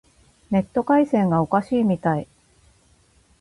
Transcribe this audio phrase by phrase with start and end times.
[0.49, 2.27] ネット回線がおかしいみたい。